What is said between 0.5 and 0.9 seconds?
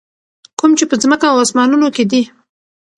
کوم چې